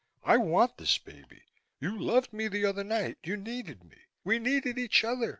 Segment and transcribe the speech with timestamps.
[0.23, 1.43] I want this baby.
[1.79, 3.19] You loved me the other night.
[3.23, 3.97] You needed me.
[4.23, 5.29] We needed each other.